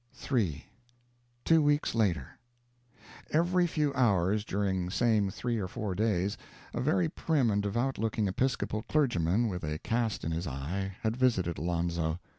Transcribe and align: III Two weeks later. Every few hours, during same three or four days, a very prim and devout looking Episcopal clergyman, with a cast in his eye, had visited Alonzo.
III 0.31 0.65
Two 1.45 1.61
weeks 1.61 1.93
later. 1.93 2.39
Every 3.29 3.67
few 3.67 3.93
hours, 3.93 4.43
during 4.43 4.89
same 4.89 5.29
three 5.29 5.59
or 5.59 5.67
four 5.67 5.93
days, 5.93 6.39
a 6.73 6.81
very 6.81 7.07
prim 7.07 7.51
and 7.51 7.61
devout 7.61 7.99
looking 7.99 8.27
Episcopal 8.27 8.81
clergyman, 8.81 9.47
with 9.47 9.63
a 9.63 9.77
cast 9.77 10.23
in 10.23 10.31
his 10.31 10.47
eye, 10.47 10.95
had 11.03 11.15
visited 11.15 11.59
Alonzo. 11.59 12.19